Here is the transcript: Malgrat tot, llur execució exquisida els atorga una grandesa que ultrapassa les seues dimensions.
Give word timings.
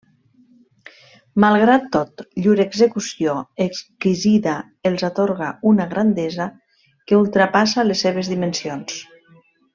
Malgrat 1.43 1.83
tot, 1.95 2.23
llur 2.45 2.55
execució 2.63 3.35
exquisida 3.65 4.55
els 4.91 5.05
atorga 5.09 5.51
una 5.73 5.87
grandesa 5.93 6.49
que 7.11 7.21
ultrapassa 7.21 7.87
les 7.91 8.03
seues 8.07 8.33
dimensions. 8.35 8.99